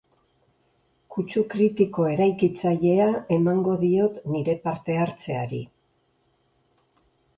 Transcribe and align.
Kutsu 1.15 1.43
kritiko 1.51 2.07
eraikitzailea 2.13 3.09
emango 3.37 3.77
diot 3.85 4.19
nire 4.37 4.57
parte-hartzeari. 4.65 5.61